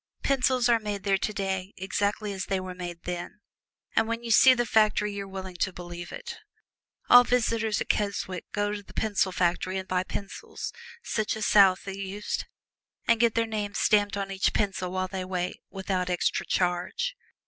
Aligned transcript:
Pencils 0.23 0.67
are 0.67 0.79
made 0.79 1.03
there 1.03 1.19
today 1.19 1.73
exactly 1.77 2.33
as 2.33 2.45
they 2.47 2.59
were 2.59 2.73
made 2.73 3.03
then, 3.03 3.39
and 3.95 4.07
when 4.07 4.23
you 4.23 4.31
see 4.31 4.55
the 4.55 4.65
factory 4.65 5.13
you 5.13 5.25
are 5.25 5.27
willing 5.27 5.57
to 5.57 5.71
believe 5.71 6.11
it. 6.11 6.39
All 7.07 7.23
visitors 7.23 7.79
at 7.81 7.89
Keswick 7.89 8.45
go 8.51 8.71
to 8.71 8.81
the 8.81 8.95
pencil 8.95 9.31
factory 9.31 9.77
and 9.77 9.87
buy 9.87 10.03
pencils, 10.03 10.73
such 11.03 11.35
as 11.37 11.45
Southey 11.45 11.99
used, 11.99 12.45
and 13.07 13.19
get 13.19 13.35
their 13.35 13.45
names 13.45 13.77
stamped 13.77 14.17
on 14.17 14.31
each 14.31 14.53
pencil 14.55 14.91
while 14.91 15.07
they 15.07 15.23
wait, 15.23 15.61
without 15.69 16.09
extra 16.09 16.47
charge. 16.47 17.15